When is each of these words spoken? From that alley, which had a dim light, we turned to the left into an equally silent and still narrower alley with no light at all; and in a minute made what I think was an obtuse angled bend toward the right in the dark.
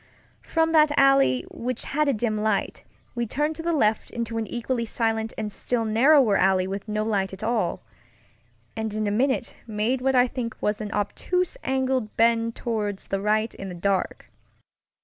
From 0.41 0.71
that 0.71 0.91
alley, 0.97 1.45
which 1.51 1.83
had 1.85 2.07
a 2.07 2.13
dim 2.15 2.35
light, 2.35 2.83
we 3.13 3.27
turned 3.27 3.55
to 3.57 3.61
the 3.61 3.71
left 3.71 4.09
into 4.09 4.39
an 4.39 4.47
equally 4.47 4.83
silent 4.83 5.31
and 5.37 5.53
still 5.53 5.85
narrower 5.85 6.37
alley 6.37 6.65
with 6.65 6.87
no 6.87 7.03
light 7.03 7.33
at 7.33 7.43
all; 7.43 7.83
and 8.75 8.95
in 8.95 9.05
a 9.05 9.11
minute 9.11 9.55
made 9.67 10.01
what 10.01 10.15
I 10.15 10.25
think 10.27 10.57
was 10.59 10.81
an 10.81 10.91
obtuse 10.91 11.55
angled 11.63 12.17
bend 12.17 12.55
toward 12.55 12.97
the 12.97 13.21
right 13.21 13.53
in 13.53 13.69
the 13.69 13.75
dark. 13.75 14.31